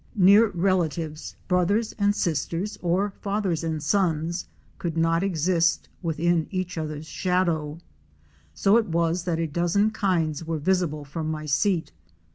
[0.15, 4.47] Near relatives— brothers and sisters, or fathers and sons—
[4.79, 7.77] could not exist within each other's shadow.
[8.55, 11.91] So it was that a dozen kinds were visible from my seat.